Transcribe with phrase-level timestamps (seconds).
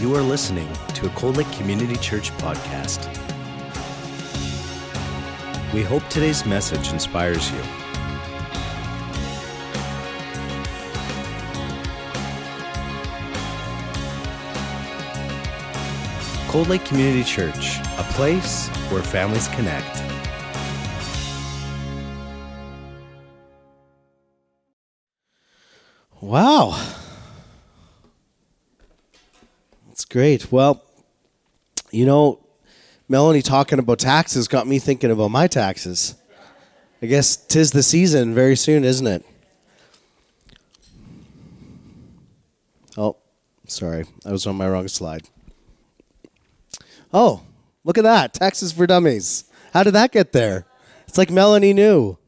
[0.00, 3.04] You are listening to a Cold Lake Community Church podcast.
[5.74, 7.60] We hope today's message inspires you.
[16.48, 20.02] Cold Lake Community Church, a place where families connect.
[26.22, 26.96] Wow.
[29.90, 30.52] That's great.
[30.52, 30.84] Well,
[31.90, 32.40] you know,
[33.08, 36.14] Melanie talking about taxes got me thinking about my taxes.
[37.02, 39.24] I guess tis the season very soon, isn't it?
[42.98, 43.16] Oh,
[43.66, 44.04] sorry.
[44.26, 45.28] I was on my wrong slide.
[47.12, 47.42] Oh,
[47.84, 48.34] look at that.
[48.34, 49.44] Taxes for Dummies.
[49.72, 50.66] How did that get there?
[51.08, 52.18] It's like Melanie knew.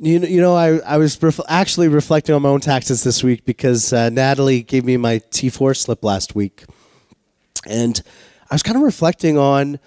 [0.00, 3.44] You, you know, I, I was ref- actually reflecting on my own taxes this week
[3.44, 6.64] because uh, Natalie gave me my T4 slip last week.
[7.66, 8.00] And
[8.48, 9.80] I was kind of reflecting on,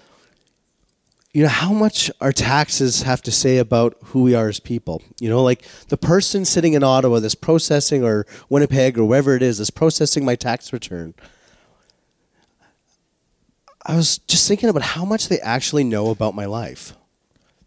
[1.32, 5.02] you know, how much our taxes have to say about who we are as people.
[5.18, 9.42] You know, like the person sitting in Ottawa that's processing, or Winnipeg, or wherever it
[9.42, 11.14] is, that's processing my tax return.
[13.86, 16.94] I was just thinking about how much they actually know about my life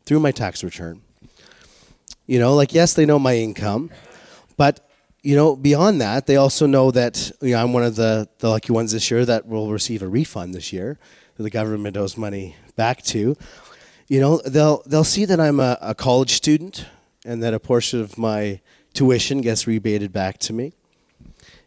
[0.06, 1.02] through my tax return.
[2.28, 3.92] You know, like yes, they know my income,
[4.58, 4.90] but
[5.22, 8.50] you know, beyond that, they also know that you know I'm one of the the
[8.50, 10.98] lucky ones this year that will receive a refund this year
[11.36, 13.36] that the government owes money back to.
[14.08, 16.86] You know, they'll they'll see that I'm a, a college student
[17.26, 18.62] and that a portion of my
[18.94, 20.74] tuition gets rebated back to me.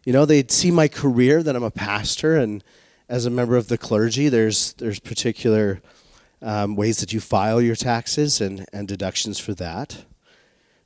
[0.04, 2.62] You know, they'd see my career that I'm a pastor and
[3.08, 5.80] as a member of the clergy, there's there's particular
[6.42, 10.04] um, ways that you file your taxes and, and deductions for that.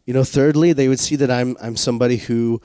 [0.04, 2.60] You know, thirdly, they would see that I'm I'm somebody who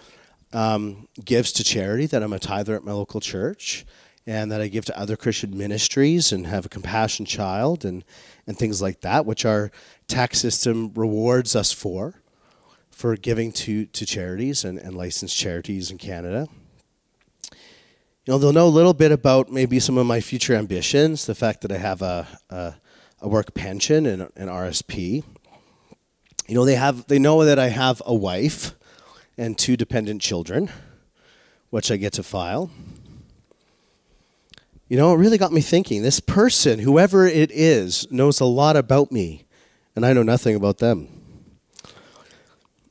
[0.54, 3.86] um, gives to charity, that I'm a tither at my local church,
[4.26, 8.04] and that I give to other Christian ministries and have a compassion child and
[8.48, 9.72] and things like that, which our
[10.08, 12.22] tax system rewards us for,
[12.90, 16.48] for giving to to charities and, and licensed charities in Canada.
[17.52, 21.36] You know, they'll know a little bit about maybe some of my future ambitions, the
[21.36, 22.74] fact that I have a, a,
[23.22, 25.24] a work pension and an RSP.
[26.48, 28.74] You know, they have they know that I have a wife
[29.38, 30.70] and two dependent children,
[31.70, 32.72] which I get to file.
[34.88, 36.02] You know, it really got me thinking.
[36.02, 39.44] This person, whoever it is, knows a lot about me,
[39.96, 41.10] and I know nothing about them.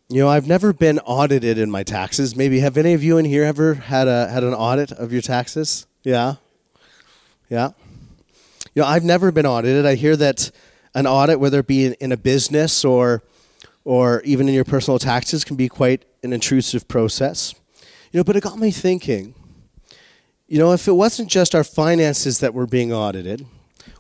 [0.09, 2.37] You know, I've never been audited in my taxes.
[2.37, 5.22] Maybe have any of you in here ever had a had an audit of your
[5.22, 5.87] taxes?
[6.05, 6.34] Yeah.
[7.49, 7.71] Yeah.
[8.75, 9.87] You know, I've never been audited.
[9.87, 10.50] I hear that
[10.95, 13.22] an audit, whether it be in, in a business or
[13.87, 17.55] or even in your personal taxes, can be quite an intrusive process.
[18.13, 19.35] You know, but it got me thinking.
[20.47, 23.47] You know, if it wasn't just our finances that were being audited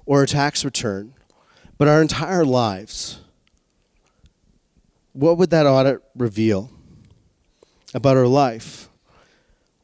[0.04, 1.14] or a tax return,
[1.78, 3.20] but our entire lives
[5.16, 6.70] what would that audit reveal
[7.94, 8.90] about our life?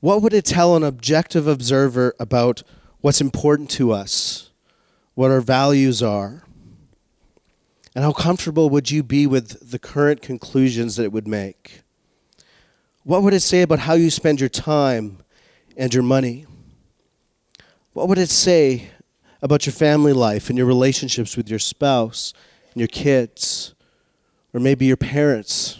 [0.00, 2.62] What would it tell an objective observer about
[3.00, 4.50] what's important to us,
[5.14, 6.44] what our values are?
[7.94, 11.82] And how comfortable would you be with the current conclusions that it would make?
[13.04, 15.18] What would it say about how you spend your time
[15.76, 16.46] and your money?
[17.92, 18.90] What would it say
[19.42, 22.32] about your family life and your relationships with your spouse
[22.72, 23.74] and your kids?
[24.52, 25.78] or maybe your parents.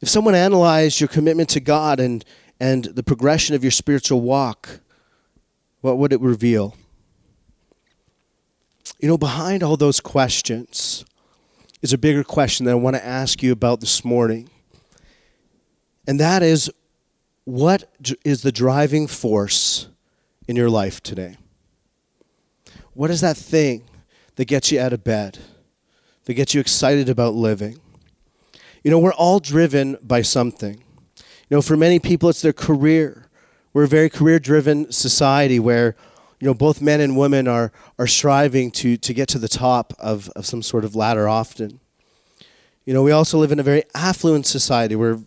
[0.00, 2.24] If someone analyzed your commitment to God and,
[2.58, 4.80] and the progression of your spiritual walk,
[5.80, 6.76] what would it reveal?
[8.98, 11.04] You know, behind all those questions
[11.82, 14.50] is a bigger question that I want to ask you about this morning.
[16.06, 16.70] And that is
[17.44, 17.88] what
[18.24, 19.88] is the driving force
[20.46, 21.36] in your life today?
[22.94, 23.84] What is that thing
[24.36, 25.38] that gets you out of bed?
[26.28, 27.80] that gets you excited about living.
[28.84, 30.74] You know, we're all driven by something.
[31.16, 33.30] You know, for many people, it's their career.
[33.72, 35.96] We're a very career driven society where,
[36.40, 39.92] you know, both men and women are, are striving to, to get to the top
[39.98, 41.80] of, of some sort of ladder often.
[42.84, 45.18] You know, we also live in a very affluent society where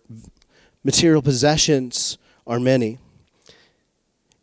[0.82, 2.98] material possessions are many.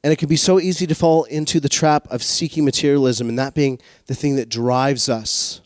[0.04, 3.38] And it can be so easy to fall into the trap of seeking materialism and
[3.38, 5.62] that being the thing that drives us.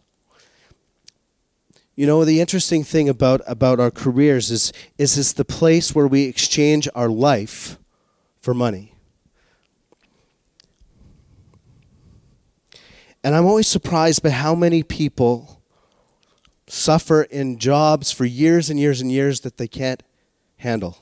[1.96, 6.08] You know, the interesting thing about, about our careers is, is it's the place where
[6.08, 7.78] we exchange our life
[8.42, 8.93] for money.
[13.24, 15.62] And I'm always surprised by how many people
[16.68, 20.04] suffer in jobs for years and years and years that they can't
[20.58, 20.98] handle,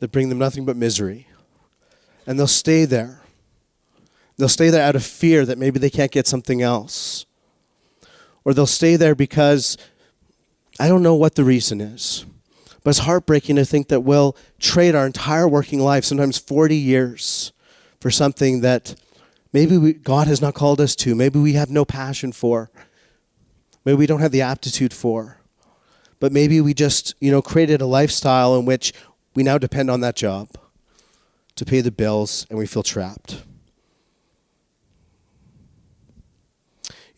[0.00, 1.26] that bring them nothing but misery.
[2.26, 3.22] and they'll stay there.
[4.36, 7.24] They'll stay there out of fear that maybe they can't get something else.
[8.44, 9.78] Or they'll stay there because
[10.78, 12.26] I don't know what the reason is.
[12.84, 17.52] But it's heartbreaking to think that we'll trade our entire working life, sometimes 40 years,
[18.00, 18.94] for something that
[19.52, 22.70] maybe we, God has not called us to, maybe we have no passion for,
[23.84, 25.40] maybe we don't have the aptitude for.
[26.20, 28.92] But maybe we just, you know, created a lifestyle in which
[29.34, 30.48] we now depend on that job
[31.54, 33.42] to pay the bills and we feel trapped.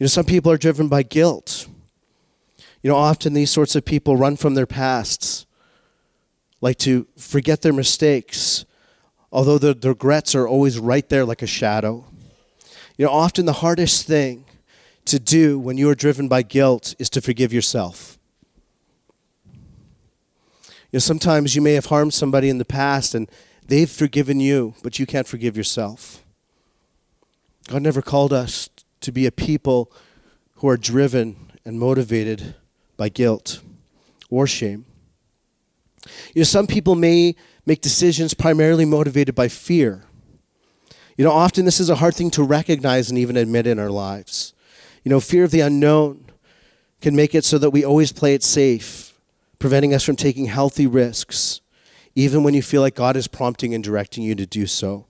[0.01, 1.67] You know, some people are driven by guilt.
[2.83, 5.45] You know, often these sorts of people run from their pasts,
[6.63, 8.65] like to forget their mistakes,
[9.31, 12.07] although the, regrets are always right there like a shadow.
[13.01, 14.45] You know, often the hardest thing
[15.07, 18.19] to do when you are driven by guilt is to forgive yourself.
[20.69, 23.31] You know, sometimes you may have harmed somebody in the past and
[23.67, 26.23] they've forgiven you, but you can't forgive yourself.
[27.69, 28.69] God never called us
[29.01, 29.91] to be a people
[30.57, 32.55] who are driven and motivated
[32.99, 33.63] by guilt
[34.29, 34.85] or shame.
[36.35, 40.05] You know, some people may make decisions primarily motivated by fear.
[41.21, 43.91] You know, often this is a hard thing to recognize and even admit in our
[43.91, 44.55] lives.
[45.05, 46.25] You know, fear of the unknown
[47.03, 49.13] can make it so that we always play it safe,
[49.59, 51.61] preventing us from taking healthy risks,
[52.15, 55.05] even when you feel like God is prompting and directing you to do so.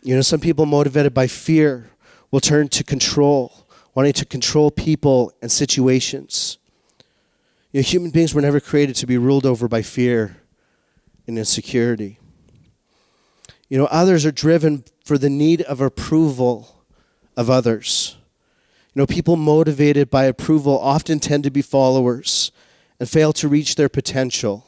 [0.00, 1.90] You know, some people motivated by fear
[2.30, 3.66] will turn to control,
[3.96, 6.58] wanting to control people and situations.
[7.72, 10.36] You know, human beings were never created to be ruled over by fear
[11.26, 12.19] and insecurity.
[13.70, 16.84] You know, others are driven for the need of approval
[17.36, 18.16] of others.
[18.92, 22.50] You know, people motivated by approval often tend to be followers
[22.98, 24.66] and fail to reach their potential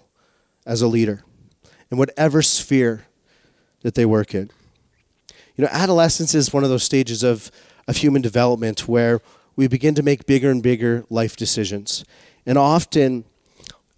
[0.65, 1.25] as a leader
[1.91, 3.07] in whatever sphere
[3.83, 4.51] that they work in.
[5.57, 7.51] You know, adolescence is one of those stages of,
[7.89, 9.21] of human development where
[9.57, 12.05] we begin to make bigger and bigger life decisions.
[12.47, 13.25] And often,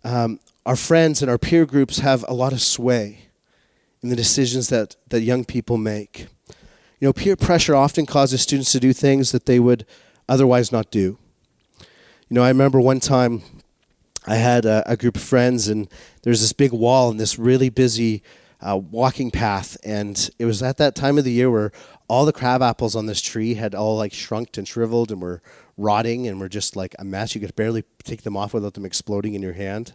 [0.03, 3.25] um, our friends and our peer groups have a lot of sway
[4.05, 6.27] in the decisions that, that young people make.
[7.01, 9.87] You know, peer pressure often causes students to do things that they would
[10.29, 11.17] otherwise not do.
[11.79, 11.87] You
[12.29, 13.43] know, I remember one time
[14.27, 15.89] I had a, a group of friends, and
[16.23, 18.23] there's this big wall and this really busy
[18.61, 21.73] uh, walking path, and it was at that time of the year where
[22.07, 25.41] all the crab apples on this tree had all like shrunk and shriveled and were
[25.79, 27.35] rotting and were just like a mess.
[27.35, 29.95] You could barely take them off without them exploding in your hand.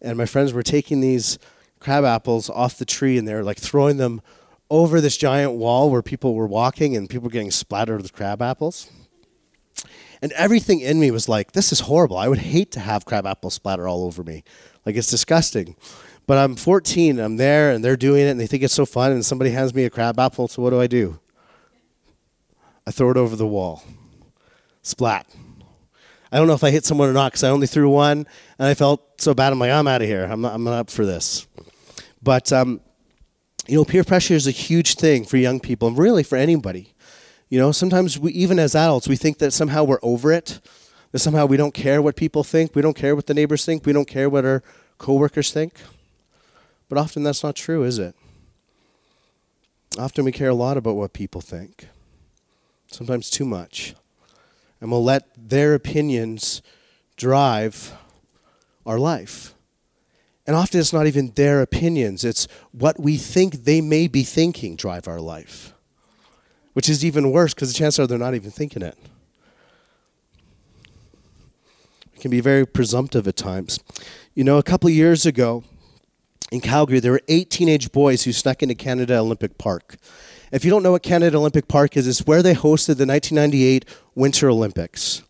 [0.00, 1.38] And my friends were taking these
[1.84, 4.22] crab apples off the tree and they're like throwing them
[4.70, 8.40] over this giant wall where people were walking and people were getting splattered with crab
[8.40, 8.90] apples.
[10.22, 12.16] And everything in me was like, this is horrible.
[12.16, 14.42] I would hate to have crab apples splatter all over me.
[14.86, 15.76] Like, it's disgusting.
[16.26, 19.12] But I'm 14, I'm there, and they're doing it, and they think it's so fun,
[19.12, 21.18] and somebody hands me a crab apple, so what do I do?
[22.86, 23.82] I throw it over the wall.
[24.80, 25.26] Splat.
[26.32, 28.26] I don't know if I hit someone or not because I only threw one,
[28.58, 29.52] and I felt so bad.
[29.52, 30.24] I'm like, I'm out of here.
[30.24, 31.46] I'm not, I'm not up for this.
[32.24, 32.80] But, um,
[33.66, 36.94] you know, peer pressure is a huge thing for young people, and really for anybody.
[37.50, 40.58] You know, sometimes we, even as adults, we think that somehow we're over it,
[41.12, 43.84] that somehow we don't care what people think, we don't care what the neighbors think,
[43.84, 44.62] we don't care what our
[44.96, 45.74] coworkers think.
[46.88, 48.16] But often that's not true, is it?
[49.98, 51.88] Often we care a lot about what people think,
[52.90, 53.94] sometimes too much.
[54.80, 56.62] And we'll let their opinions
[57.16, 57.92] drive
[58.84, 59.53] our life.
[60.46, 64.76] And often it's not even their opinions, it's what we think they may be thinking
[64.76, 65.72] drive our life,
[66.74, 68.98] which is even worse because the chances are they're not even thinking it.
[72.14, 73.80] It can be very presumptive at times.
[74.34, 75.64] You know, a couple years ago,
[76.52, 79.96] in Calgary, there were eight teenage boys who snuck into Canada Olympic Park.
[80.52, 83.86] If you don't know what Canada Olympic Park is, it's where they hosted the 1998
[84.14, 85.22] Winter Olympics.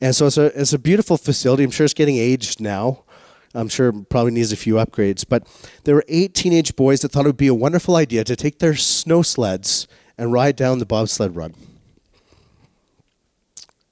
[0.00, 1.64] And so it's a, it's a beautiful facility.
[1.64, 3.04] I'm sure it's getting aged now.
[3.54, 5.24] I'm sure probably needs a few upgrades.
[5.28, 5.46] But
[5.84, 8.58] there were eight teenage boys that thought it would be a wonderful idea to take
[8.58, 11.54] their snow sleds and ride down the bobsled run.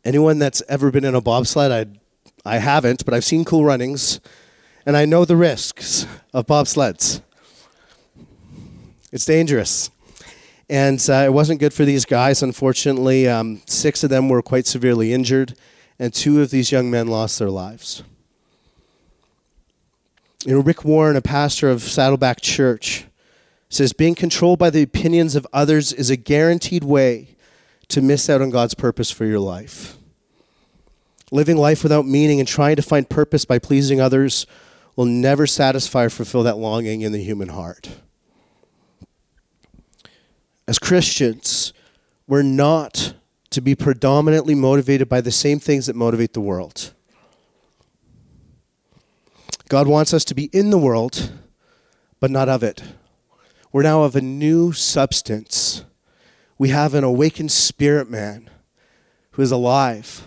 [0.04, 1.86] Anyone that's ever been in a bobsled, I,
[2.48, 4.20] I haven't, but I've seen cool runnings
[4.86, 7.20] and I know the risks of bobsleds.
[9.12, 9.90] It's dangerous.
[10.70, 13.28] And uh, it wasn't good for these guys, unfortunately.
[13.28, 15.54] Um, six of them were quite severely injured,
[15.98, 18.02] and two of these young men lost their lives.
[20.48, 23.04] You know, Rick Warren, a pastor of Saddleback Church,
[23.68, 27.36] says being controlled by the opinions of others is a guaranteed way
[27.88, 29.98] to miss out on God's purpose for your life.
[31.30, 34.46] Living life without meaning and trying to find purpose by pleasing others
[34.96, 37.90] will never satisfy or fulfill that longing in the human heart.
[40.66, 41.74] as Christians,
[42.26, 43.12] we're not
[43.50, 46.94] to be predominantly motivated by the same things that motivate the world.
[49.68, 51.30] God wants us to be in the world,
[52.20, 52.82] but not of it.
[53.70, 55.84] We're now of a new substance.
[56.56, 58.48] We have an awakened spirit man
[59.32, 60.26] who is alive.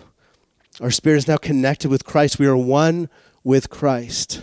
[0.80, 2.38] Our spirit is now connected with Christ.
[2.38, 3.08] We are one
[3.42, 4.42] with Christ,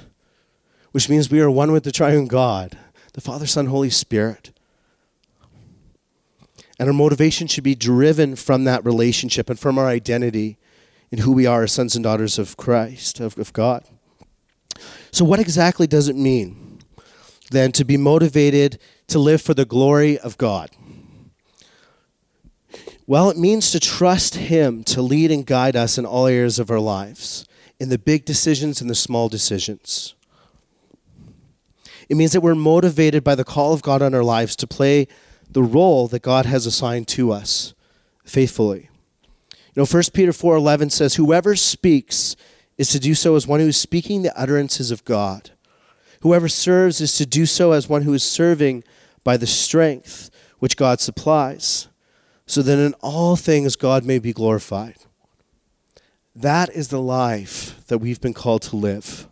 [0.91, 2.77] which means we are one with the triune God,
[3.13, 4.51] the Father, Son, Holy Spirit.
[6.77, 10.57] And our motivation should be driven from that relationship and from our identity
[11.09, 13.85] in who we are as sons and daughters of Christ, of, of God.
[15.11, 16.79] So, what exactly does it mean
[17.51, 20.69] then to be motivated to live for the glory of God?
[23.07, 26.69] Well, it means to trust Him to lead and guide us in all areas of
[26.69, 27.45] our lives,
[27.79, 30.13] in the big decisions and the small decisions.
[32.07, 35.07] It means that we're motivated by the call of God on our lives to play
[35.49, 37.73] the role that God has assigned to us
[38.23, 38.89] faithfully.
[39.75, 42.35] You know, 1 Peter 4:11 says whoever speaks
[42.79, 45.51] is to do so as one who is speaking the utterances of God.
[46.21, 48.85] Whoever serves is to do so as one who is serving
[49.25, 51.89] by the strength which God supplies
[52.45, 54.95] so that in all things God may be glorified.
[56.33, 59.27] That is the life that we've been called to live,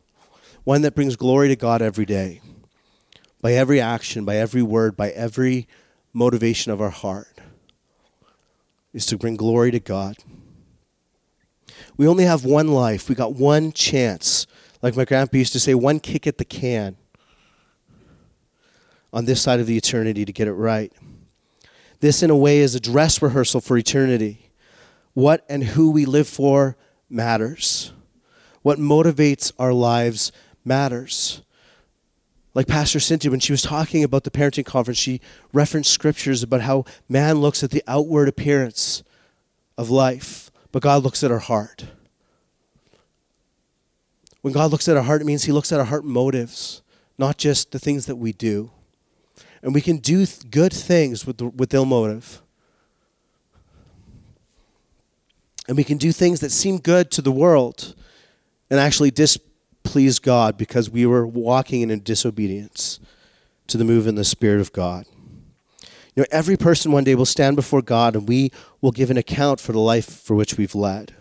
[0.66, 2.42] one that brings glory to God every day,
[3.42, 5.70] by every action, by every word, by every
[6.12, 7.40] motivation of our heart,
[8.94, 10.18] is to bring glory to God.
[11.98, 14.48] We only have one life, we got one chance.
[14.82, 16.96] Like my grandpa used to say, one kick at the can
[19.12, 20.94] on this side of the eternity to get it right.
[22.00, 24.52] This, in a way, is a dress rehearsal for eternity.
[25.14, 26.78] What and who we live for
[27.10, 27.92] matters.
[28.62, 30.32] What motivates our lives
[30.64, 31.42] matters.
[32.54, 35.22] Like Pastor Cynthia, when she was talking about the parenting conference, she
[35.54, 39.04] referenced scriptures about how man looks at the outward appearance
[39.78, 41.86] of life, but God looks at our heart.
[44.42, 46.82] When God looks at our heart, it means He looks at our heart motives,
[47.18, 48.72] not just the things that we do.
[49.62, 52.42] And we can do th- good things with, the, with ill motive.
[55.68, 57.96] And we can do things that seem good to the world
[58.70, 63.00] and actually displease God because we were walking in disobedience
[63.68, 65.06] to the move in the Spirit of God.
[66.18, 69.18] You know, every person one day will stand before God and we will give an
[69.18, 71.14] account for the life for which we've led.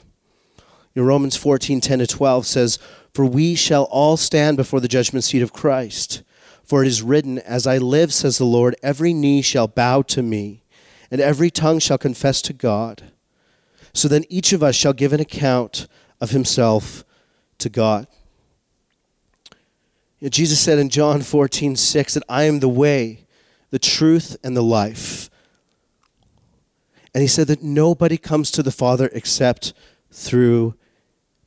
[0.95, 2.79] You know, Romans 14, 10 to 12 says,
[3.13, 6.23] For we shall all stand before the judgment seat of Christ.
[6.65, 10.23] For it is written, As I live, says the Lord, every knee shall bow to
[10.23, 10.63] me,
[11.11, 13.13] and every tongue shall confess to God.
[13.93, 15.89] So then each of us shall give an account
[16.23, 17.05] of himself
[17.59, 18.07] to God.
[20.23, 23.26] Jesus said in John 14, 6 that I am the way,
[23.71, 25.31] the truth, and the life.
[27.15, 29.73] And he said that nobody comes to the Father except
[30.11, 30.75] through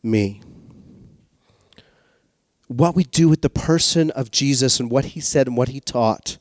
[0.02, 0.42] me
[2.70, 5.80] what we do with the person of Jesus and what he said and what he
[5.80, 6.38] taught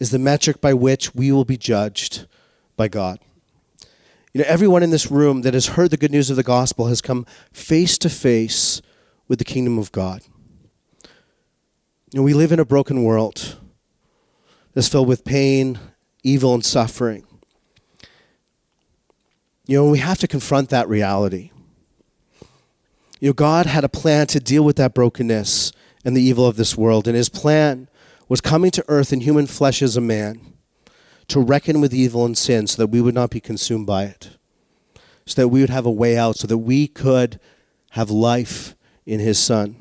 [0.00, 2.26] is the metric by which we will be judged
[2.76, 3.18] by God.
[4.32, 6.86] You know, everyone in this room that has heard the good news of the gospel
[6.86, 8.80] has come face to face
[9.28, 10.22] with the kingdom of God.
[12.12, 13.58] You know, we live in a broken world
[14.74, 15.78] that's filled with pain,
[16.22, 17.24] evil, and suffering.
[19.66, 21.50] You know, we have to confront that reality.
[23.20, 25.72] You know, God had a plan to deal with that brokenness
[26.04, 27.88] and the evil of this world, and his plan
[28.28, 30.52] was coming to earth in human flesh as a man
[31.28, 34.36] to reckon with evil and sin so that we would not be consumed by it,
[35.24, 37.40] so that we would have a way out, so that we could
[37.90, 38.74] have life
[39.06, 39.76] in his Son.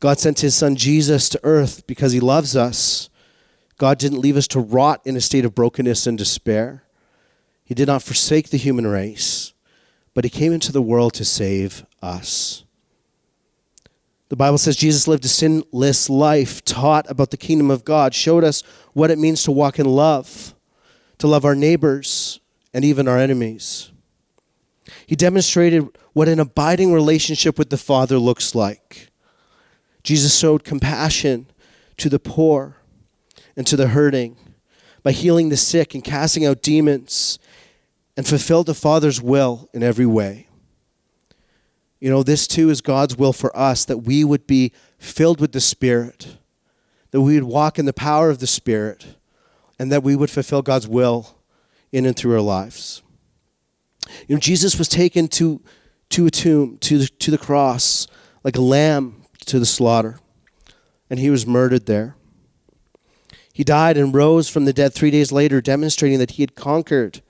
[0.00, 3.10] God sent his Son Jesus to earth because he loves us.
[3.78, 6.84] God didn't leave us to rot in a state of brokenness and despair.
[7.64, 9.52] He did not forsake the human race
[10.18, 12.64] but he came into the world to save us.
[14.30, 18.42] The Bible says Jesus lived a sinless life, taught about the kingdom of God, showed
[18.42, 20.56] us what it means to walk in love,
[21.18, 22.40] to love our neighbors
[22.74, 23.92] and even our enemies.
[25.06, 29.10] He demonstrated what an abiding relationship with the Father looks like.
[30.02, 31.46] Jesus showed compassion
[31.98, 32.78] to the poor
[33.58, 34.36] and to the hurting
[35.02, 37.40] by healing the sick and casting out demons
[38.16, 40.46] and fulfilled the Father's will in every way.
[41.98, 45.50] You know, this too is God's will for us that we would be filled with
[45.50, 46.38] the Spirit,
[47.10, 49.16] that we would walk in the power of the Spirit,
[49.76, 51.36] and that we would fulfill God's will
[51.90, 53.02] in and through our lives.
[54.28, 55.60] You know, Jesus was taken to,
[56.10, 58.06] to a tomb, to the, to the cross,
[58.44, 60.20] like a lamb to the slaughter,
[61.10, 62.14] and he was murdered there.
[63.58, 67.22] He died and rose from the dead three days later, demonstrating that he had conquered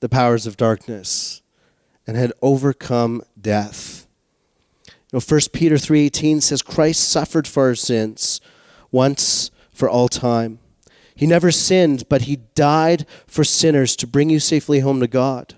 [0.00, 1.42] the powers of darkness
[2.06, 4.06] and had overcome death.
[4.86, 8.40] You know, 1 Peter 3:18 says Christ suffered for our sins
[8.90, 10.60] once for all time.
[11.14, 15.56] He never sinned, but he died for sinners to bring you safely home to God.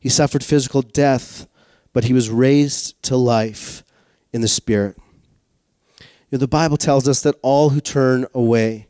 [0.00, 1.46] He suffered physical death,
[1.92, 3.84] but he was raised to life
[4.32, 4.96] in the spirit.
[6.00, 8.88] You know, the Bible tells us that all who turn away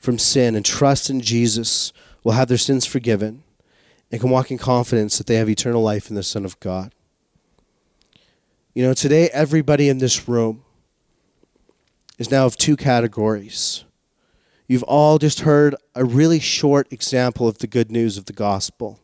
[0.00, 1.92] from sin and trust in Jesus
[2.24, 3.44] will have their sins forgiven
[4.10, 6.92] and can walk in confidence that they have eternal life in the Son of God.
[8.74, 10.64] You know, today everybody in this room
[12.18, 13.84] is now of two categories.
[14.66, 19.00] You've all just heard a really short example of the good news of the gospel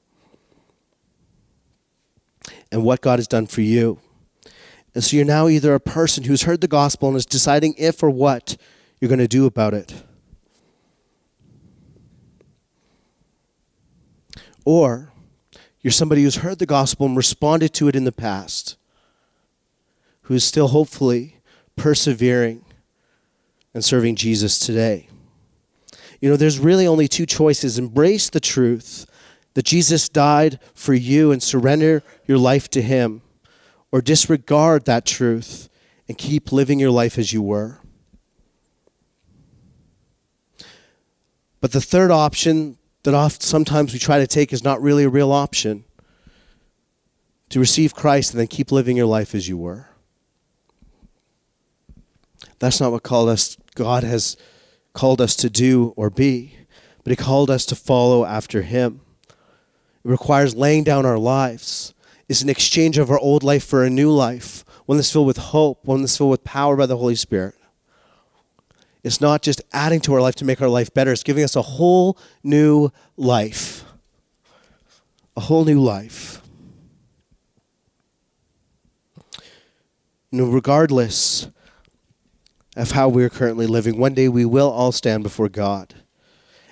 [2.72, 3.98] and what God has done for you.
[4.94, 8.02] And so you're now either a person who's heard the gospel and is deciding if
[8.02, 8.56] or what
[8.98, 10.05] you're going to do about it.
[14.66, 15.12] Or
[15.80, 18.76] you're somebody who's heard the gospel and responded to it in the past,
[20.22, 21.36] who is still hopefully
[21.76, 22.64] persevering
[23.72, 25.08] and serving Jesus today.
[26.20, 29.06] You know, there's really only two choices embrace the truth
[29.54, 33.22] that Jesus died for you and surrender your life to Him,
[33.92, 35.68] or disregard that truth
[36.08, 37.78] and keep living your life as you were.
[41.60, 45.08] But the third option that oft, sometimes we try to take is not really a
[45.08, 45.84] real option
[47.48, 49.88] to receive Christ and then keep living your life as you were.
[52.58, 54.36] That's not what called us God has
[54.92, 56.56] called us to do or be,
[57.04, 59.02] but He called us to follow after Him.
[59.28, 61.94] It requires laying down our lives.
[62.28, 65.36] It's an exchange of our old life for a new life, one that's filled with
[65.36, 67.54] hope, one that's filled with power by the Holy Spirit.
[69.06, 71.54] It's not just adding to our life to make our life better, it's giving us
[71.54, 73.84] a whole new life.
[75.36, 76.42] A whole new life.
[80.32, 81.46] You know, regardless
[82.74, 83.96] of how we're currently living.
[83.96, 85.94] One day we will all stand before God.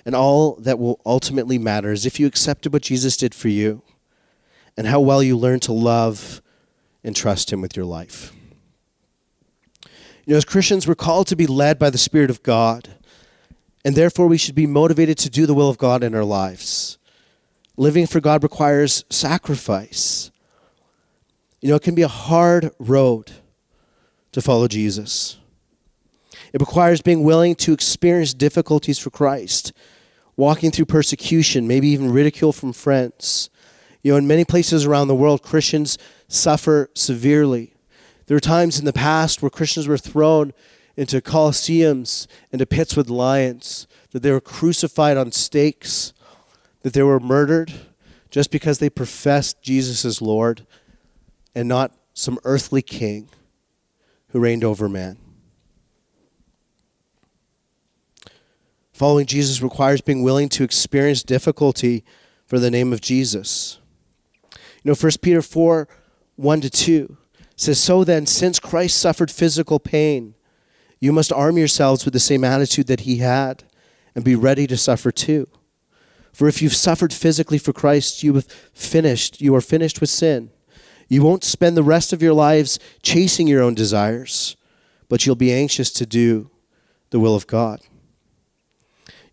[0.05, 3.81] And all that will ultimately matter is if you accepted what Jesus did for you
[4.75, 6.41] and how well you learned to love
[7.01, 8.34] and trust Him with your life.
[10.25, 12.89] You know, as Christians, we're called to be led by the Spirit of God,
[13.83, 16.97] and therefore we should be motivated to do the will of God in our lives.
[17.77, 20.31] Living for God requires sacrifice.
[21.61, 23.33] You know, it can be a hard road
[24.31, 25.37] to follow Jesus.
[26.53, 29.73] It requires being willing to experience difficulties for Christ,
[30.35, 33.51] walking through persecution, maybe even ridicule from friends.
[34.01, 37.74] You know, in many places around the world, Christians suffer severely.
[38.27, 40.53] There were times in the past where Christians were thrown
[40.97, 46.13] into coliseums, into pits with lions, that they were crucified on stakes,
[46.81, 47.73] that they were murdered
[48.29, 50.65] just because they professed Jesus as Lord
[51.53, 53.29] and not some earthly king
[54.29, 55.17] who reigned over man.
[58.93, 62.03] Following Jesus requires being willing to experience difficulty
[62.45, 63.79] for the name of Jesus.
[64.83, 65.87] You know, 1 Peter 4
[66.37, 67.17] 1 to 2
[67.55, 70.35] says, So then, since Christ suffered physical pain,
[70.99, 73.63] you must arm yourselves with the same attitude that he had
[74.13, 75.47] and be ready to suffer too.
[76.31, 80.51] For if you've suffered physically for Christ, you have finished, you are finished with sin.
[81.07, 84.57] You won't spend the rest of your lives chasing your own desires,
[85.07, 86.49] but you'll be anxious to do
[87.11, 87.81] the will of God.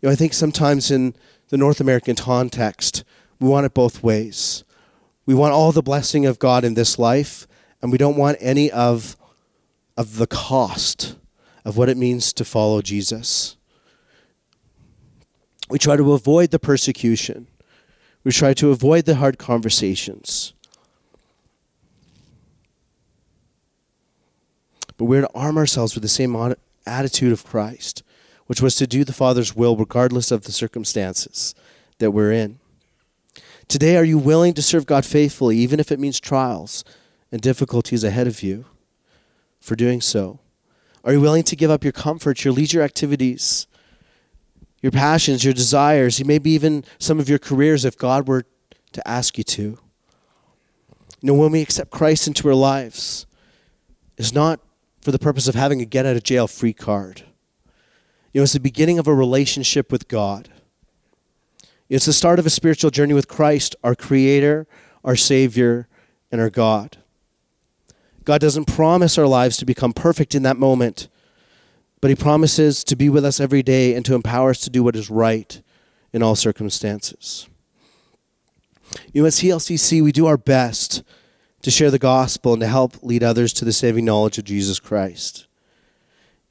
[0.01, 1.15] You know, I think sometimes in
[1.49, 3.05] the North American context,
[3.41, 4.65] we want it both ways.
[5.27, 7.47] We want all the blessing of God in this life,
[7.83, 9.17] and we don't want any of,
[9.97, 11.17] of the cost
[11.65, 13.57] of what it means to follow Jesus.
[15.69, 17.49] We try to avoid the persecution.
[18.25, 20.53] We try to avoid the hard conversations.
[24.97, 26.55] But we're to arm ourselves with the same
[26.87, 28.03] attitude of Christ
[28.47, 31.55] which was to do the Father's will regardless of the circumstances
[31.99, 32.59] that we're in.
[33.67, 36.85] Today, are you willing to serve God faithfully, even if it means trials
[37.33, 38.67] and difficulties ahead of you
[39.61, 40.39] for doing so?
[41.05, 43.67] Are you willing to give up your comforts, your leisure activities,
[44.83, 48.45] your passions, your desires, maybe even some of your careers if God were
[48.93, 49.63] to ask you to?
[49.63, 49.79] You
[51.23, 53.27] know, when we accept Christ into our lives,
[54.17, 54.61] it's not
[55.01, 57.25] for the purpose of having a get out of jail free card.
[58.33, 60.49] You know, it's the beginning of a relationship with God.
[61.89, 64.67] It's the start of a spiritual journey with Christ, our Creator,
[65.05, 65.89] our Savior,
[66.31, 66.99] and our God.
[68.25, 71.09] God doesn't promise our lives to become perfect in that moment,
[72.01, 74.83] but He promises to be with us every day and to empower us to do
[74.83, 75.61] what is right
[76.13, 77.49] in all circumstances.
[79.13, 81.03] You know, at CLCC, we do our best
[81.63, 84.79] to share the gospel and to help lead others to the saving knowledge of Jesus
[84.79, 85.47] Christ.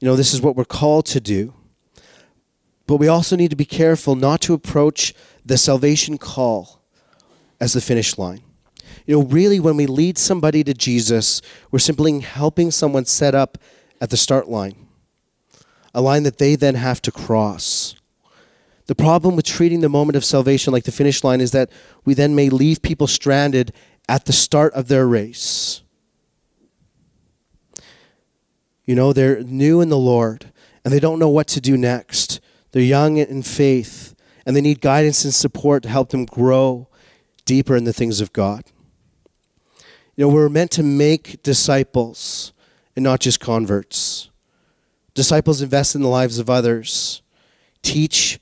[0.00, 1.54] You know, this is what we're called to do.
[2.86, 6.82] But we also need to be careful not to approach the salvation call
[7.60, 8.42] as the finish line.
[9.06, 13.58] You know, really, when we lead somebody to Jesus, we're simply helping someone set up
[14.00, 14.88] at the start line,
[15.94, 17.94] a line that they then have to cross.
[18.86, 21.70] The problem with treating the moment of salvation like the finish line is that
[22.04, 23.72] we then may leave people stranded
[24.08, 25.82] at the start of their race.
[28.84, 30.52] You know, they're new in the Lord
[30.84, 32.40] and they don't know what to do next.
[32.72, 36.88] They're young in faith and they need guidance and support to help them grow
[37.44, 38.64] deeper in the things of God.
[40.16, 42.52] You know, we're meant to make disciples
[42.94, 44.30] and not just converts.
[45.14, 47.22] Disciples invest in the lives of others,
[47.82, 48.38] teach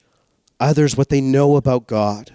[0.58, 2.32] others what they know about God.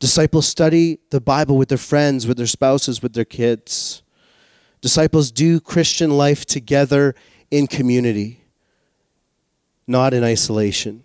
[0.00, 4.02] Disciples study the Bible with their friends, with their spouses, with their kids.
[4.80, 7.14] Disciples do Christian life together
[7.50, 8.44] in community,
[9.86, 11.02] not in isolation.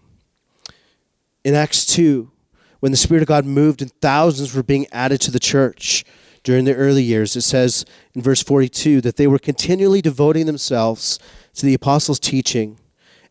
[1.43, 2.31] In Acts 2,
[2.79, 6.03] when the Spirit of God moved and thousands were being added to the church
[6.43, 11.19] during the early years, it says in verse 42 that they were continually devoting themselves
[11.55, 12.79] to the apostles' teaching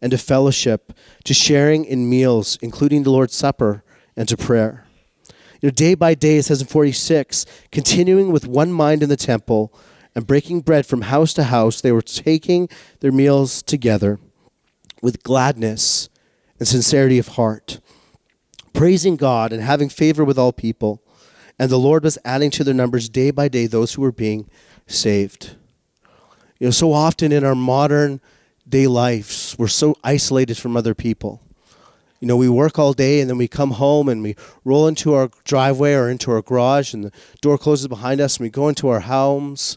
[0.01, 0.92] and to fellowship,
[1.25, 3.85] to sharing in meals, including the Lord's Supper,
[4.16, 4.85] and to prayer.
[5.61, 9.16] You know, day by day, it says in 46, continuing with one mind in the
[9.16, 9.72] temple
[10.14, 12.68] and breaking bread from house to house, they were taking
[13.01, 14.18] their meals together
[15.01, 16.09] with gladness
[16.59, 17.81] and sincerity of heart,
[18.72, 21.01] praising God and having favor with all people.
[21.59, 24.49] And the Lord was adding to their numbers day by day those who were being
[24.87, 25.57] saved.
[26.59, 28.21] You know, so often in our modern
[28.69, 31.41] day lives, we're so isolated from other people.
[32.21, 35.15] You know, we work all day and then we come home and we roll into
[35.15, 38.69] our driveway or into our garage and the door closes behind us and we go
[38.69, 39.77] into our homes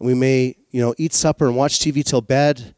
[0.00, 2.74] and we may, you know, eat supper and watch TV till bed.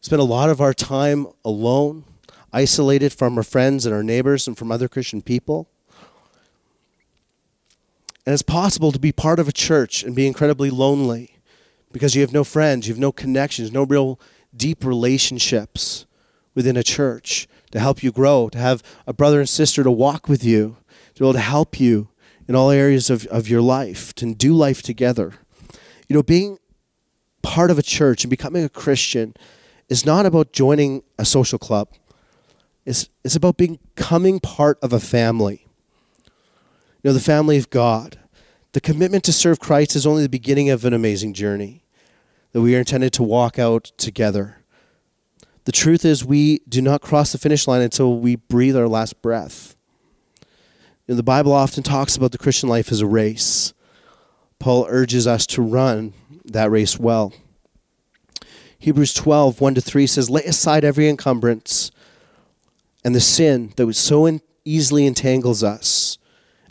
[0.00, 2.04] Spend a lot of our time alone,
[2.52, 5.68] isolated from our friends and our neighbors and from other Christian people.
[8.26, 11.38] And it's possible to be part of a church and be incredibly lonely
[11.92, 14.18] because you have no friends, you have no connections, no real
[14.54, 16.06] deep relationships
[16.54, 20.28] within a church to help you grow, to have a brother and sister to walk
[20.28, 20.76] with you,
[21.14, 22.08] to be able to help you
[22.48, 25.34] in all areas of, of your life, to do life together.
[26.08, 26.58] You know, being
[27.42, 29.34] part of a church and becoming a Christian
[29.88, 31.88] is not about joining a social club.
[32.84, 35.65] It's, it's about becoming part of a family.
[37.02, 38.18] You know, the family of God.
[38.72, 41.84] The commitment to serve Christ is only the beginning of an amazing journey
[42.52, 44.58] that we are intended to walk out together.
[45.64, 49.20] The truth is, we do not cross the finish line until we breathe our last
[49.20, 49.76] breath.
[51.06, 53.72] You know, the Bible often talks about the Christian life as a race.
[54.58, 57.32] Paul urges us to run that race well.
[58.78, 61.90] Hebrews 12, 1 to 3 says, Lay aside every encumbrance
[63.04, 66.18] and the sin that so easily entangles us,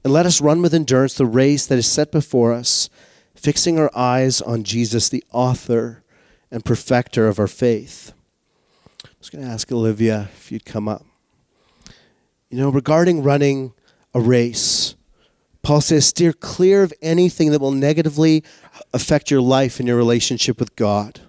[0.05, 2.91] and let us run with endurance the race that is set before us
[3.33, 6.03] fixing our eyes on Jesus, the author
[6.51, 8.13] and perfecter of our faith.
[9.03, 11.03] I was going to ask Olivia if you'd come up.
[12.51, 13.73] You know, regarding running
[14.13, 14.93] a race,
[15.63, 18.43] Paul says, steer clear of anything that will negatively
[18.93, 21.21] affect your life and your relationship with God.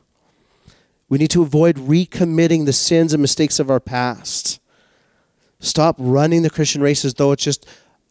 [1.09, 4.61] We need to avoid recommitting the sins and mistakes of our past.
[5.61, 7.67] Stop running the Christian race as though it's just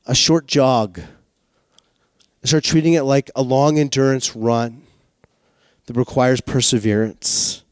[0.05, 1.01] a short jog
[2.47, 4.83] start treating it like a long endurance run
[5.85, 7.63] that requires perseverance,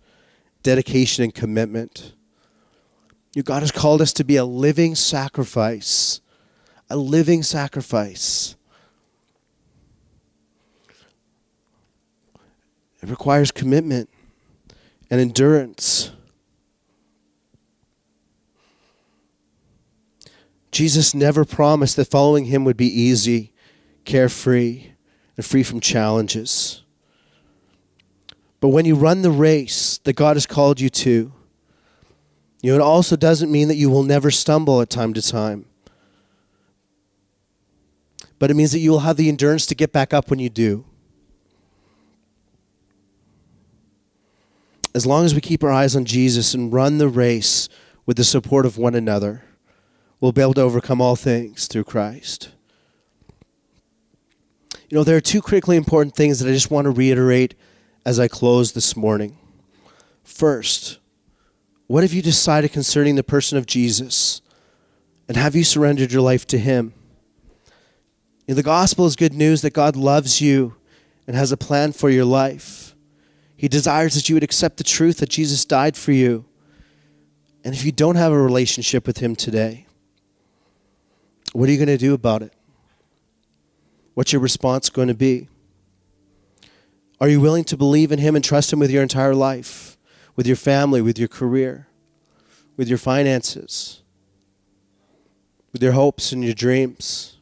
[0.64, 2.14] dedication, and commitment.
[3.34, 6.22] You God has called us to be a living sacrifice,
[6.90, 8.56] a living sacrifice.
[13.02, 14.10] It requires commitment
[15.10, 16.12] and endurance.
[20.74, 23.54] Jesus never promised that following him would be easy
[24.06, 24.92] carefree,
[25.38, 26.84] and free from challenges.
[28.60, 31.34] But when you run the race that God has called you to,
[32.62, 35.66] you know, it also doesn't mean that you will never stumble at time to time.
[38.40, 40.50] But it means that you will have the endurance to get back up when you
[40.50, 40.86] do.
[44.96, 47.68] As long as we keep our eyes on Jesus and run the race
[48.06, 49.44] with the support of one another,
[50.24, 52.50] we'll be able to overcome all things through Christ.
[54.88, 57.56] You know, there are two critically important things that I just want to reiterate
[58.06, 59.38] as I close this morning.
[60.24, 61.00] first.
[61.88, 64.42] What have you decided concerning the person of Jesus?
[65.28, 66.94] And have you surrendered your life to Him?
[68.48, 70.76] In the gospel is good news that God loves you
[71.28, 72.96] and has a plan for your life.
[73.58, 76.46] He desires that you would accept the truth that Jesus died for you.
[77.66, 79.86] And if you don't have a relationship with Him today,
[81.52, 82.54] what are you going to do about it?
[84.14, 85.48] What's your response going to be?
[87.20, 89.98] Are you willing to believe in Him and trust Him with your entire life,
[90.36, 91.88] with your family, with your career,
[92.76, 94.02] with your finances,
[95.72, 97.38] with your hopes and your dreams,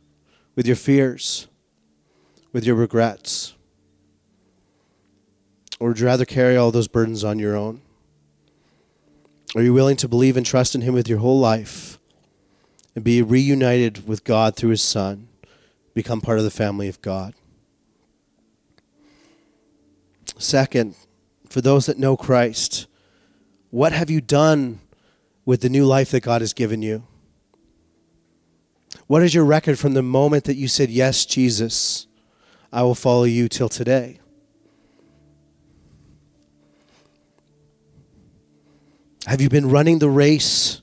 [0.56, 1.48] with your fears,
[2.54, 3.56] with your regrets?
[5.80, 7.82] Or would you rather carry all those burdens on your own?
[9.56, 11.91] Are you willing to believe and trust in Him with your whole life
[12.96, 15.28] and be reunited with God through His Son,
[15.94, 17.34] become part of the family of God?
[20.38, 20.96] Second,
[21.48, 22.88] for those that know Christ,
[23.70, 24.80] what have you done
[25.46, 27.04] with the new life that God has given you?
[29.08, 32.08] What is your record from the moment that you said, Yes, Jesus,
[32.72, 34.20] I will follow you till today?
[39.28, 40.82] Have you been running the race,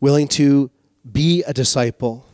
[0.00, 0.70] willing to
[1.10, 2.26] be a disciple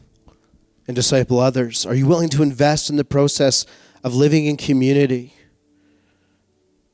[0.86, 1.86] and disciple others?
[1.86, 3.66] Are you willing to invest in the process
[4.02, 5.34] of living in community,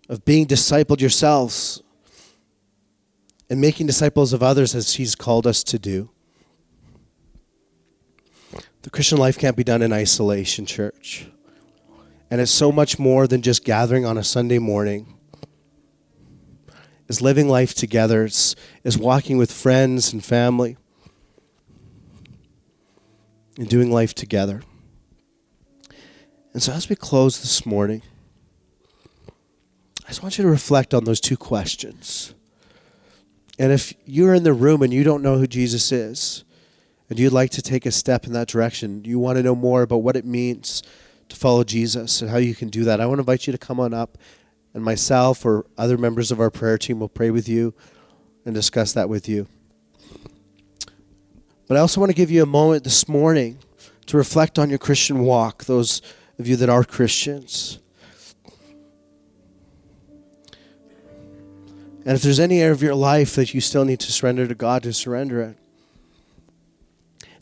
[0.09, 1.83] of being discipled yourselves,
[3.49, 6.11] and making disciples of others as He's called us to do?
[8.83, 11.27] The Christian life can't be done in isolation, church.
[12.31, 15.19] And it's so much more than just gathering on a Sunday morning
[17.11, 20.77] is living life together, is, is walking with friends and family,
[23.59, 24.63] and doing life together.
[26.53, 28.03] And so, as we close this morning,
[30.05, 32.33] I just want you to reflect on those two questions.
[33.59, 36.45] And if you're in the room and you don't know who Jesus is,
[37.09, 39.83] and you'd like to take a step in that direction, you want to know more
[39.83, 40.85] about what it means
[41.29, 43.59] to follow Jesus and how you can do that, I want to invite you to
[43.59, 44.17] come on up
[44.75, 47.75] and myself or other members of our prayer team will pray with you
[48.45, 49.47] and discuss that with you.
[51.67, 53.59] But I also want to give you a moment this morning
[54.07, 56.03] to reflect on your Christian walk, those
[56.39, 57.79] of you that are Christians.
[62.05, 64.55] And if there's any area of your life that you still need to surrender to
[64.55, 65.57] God, to surrender it.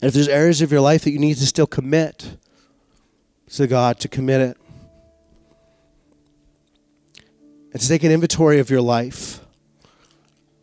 [0.01, 2.37] And if there's areas of your life that you need to still commit
[3.53, 4.57] to God, to commit it
[7.71, 9.41] and to take an inventory of your life.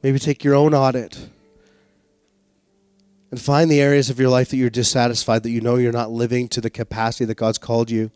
[0.02, 1.28] Maybe take your own audit
[3.30, 6.10] and find the areas of your life that you're dissatisfied, that you know you're not
[6.10, 8.10] living to the capacity that God's called you.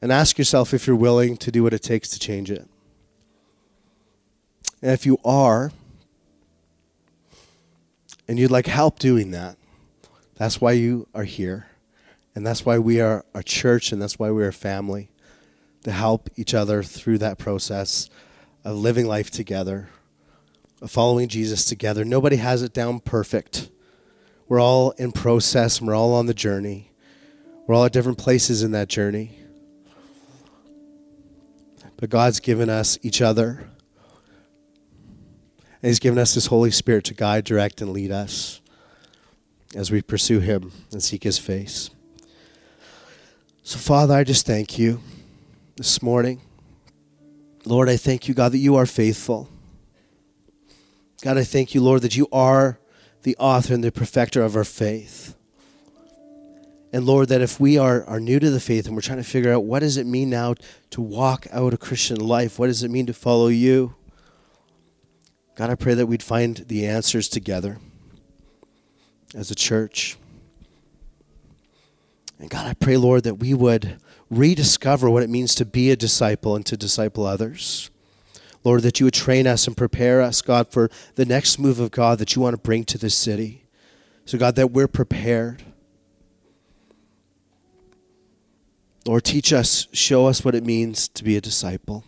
[0.00, 2.68] And ask yourself if you're willing to do what it takes to change it.
[4.80, 5.72] And if you are,
[8.28, 9.56] and you'd like help doing that,
[10.36, 11.66] that's why you are here.
[12.36, 15.10] And that's why we are a church, and that's why we're a family
[15.84, 18.10] to help each other through that process
[18.64, 19.88] of living life together,
[20.82, 22.04] of following Jesus together.
[22.04, 23.70] Nobody has it down perfect.
[24.48, 26.90] We're all in process we're all on the journey.
[27.66, 29.38] We're all at different places in that journey.
[31.96, 33.68] But God's given us each other.
[35.82, 38.60] And He's given us His Holy Spirit to guide, direct, and lead us
[39.74, 41.90] as we pursue Him and seek His face.
[43.62, 45.00] So, Father, I just thank you
[45.78, 46.40] this morning.
[47.64, 49.48] Lord, I thank you, God, that you are faithful.
[51.22, 52.80] God, I thank you, Lord, that you are
[53.22, 55.36] the author and the perfecter of our faith.
[56.92, 59.24] And Lord, that if we are, are new to the faith and we're trying to
[59.24, 60.54] figure out what does it mean now
[60.90, 63.94] to walk out a Christian life, what does it mean to follow you?
[65.54, 67.78] God, I pray that we'd find the answers together
[69.32, 70.16] as a church.
[72.40, 75.96] And God, I pray, Lord, that we would rediscover what it means to be a
[75.96, 77.90] disciple and to disciple others.
[78.64, 81.90] Lord, that you would train us and prepare us, God, for the next move of
[81.90, 83.64] God that you want to bring to this city.
[84.24, 85.62] So, God, that we're prepared.
[89.06, 92.04] Lord, teach us, show us what it means to be a disciple.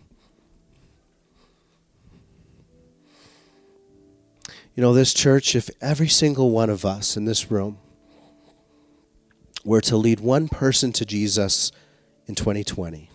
[4.75, 7.79] You know, this church, if every single one of us in this room
[9.65, 11.73] were to lead one person to Jesus
[12.31, 13.11] in 2020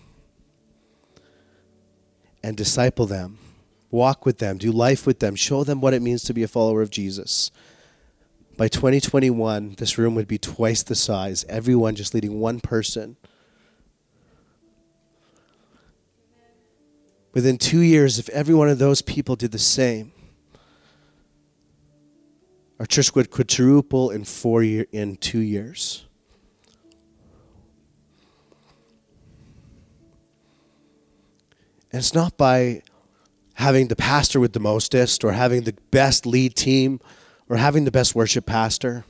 [2.44, 3.40] and disciple them,
[3.90, 6.48] walk with them, do life with them, show them what it means to be a
[6.50, 7.50] follower of Jesus.
[8.58, 13.16] By 2021, this room would be twice the size, everyone just leading one person.
[17.34, 20.12] Within two years, if every one of those people did the same,
[22.82, 26.06] our church would quadruple in four year in two years.
[31.96, 32.82] And it's not by
[33.54, 37.00] having the pastor with the mostest or having the best lead team
[37.48, 39.06] or having the best worship pastor.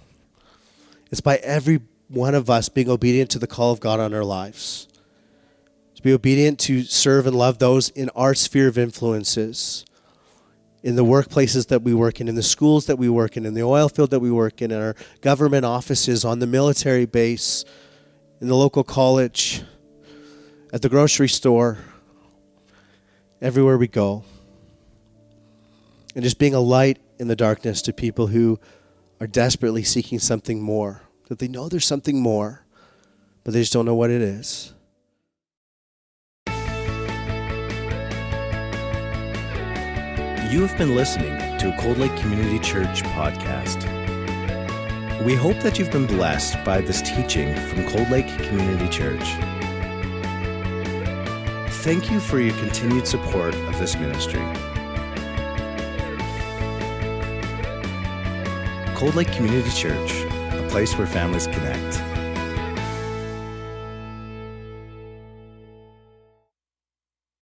[1.10, 4.24] It's by every one of us being obedient to the call of God on our
[4.24, 4.88] lives.
[5.96, 9.84] To be obedient to serve and love those in our sphere of influences,
[10.84, 13.56] in the workplaces that we work in, in the schools that we work in, in
[13.56, 17.66] the oil field that we work in, in our government offices, on the military base,
[18.40, 19.64] in the local college,
[20.72, 21.80] at the grocery store,
[23.42, 24.24] everywhere we go.
[26.16, 28.60] And just being a light in the darkness to people who
[29.20, 32.66] are desperately seeking something more, that they know there's something more,
[33.44, 34.74] but they just don't know what it is.
[40.52, 43.84] You have been listening to a Cold Lake Community Church podcast.
[45.26, 49.55] We hope that you've been blessed by this teaching from Cold Lake Community Church.
[51.86, 54.42] Thank you for your continued support of this ministry.
[58.96, 62.15] Cold Lake Community Church, a place where families connect.